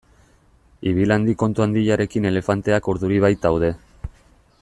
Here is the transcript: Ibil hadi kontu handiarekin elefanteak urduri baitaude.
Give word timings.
Ibil 0.91 1.13
hadi 1.15 1.35
kontu 1.41 1.65
handiarekin 1.65 2.27
elefanteak 2.31 2.91
urduri 2.95 3.23
baitaude. 3.27 3.73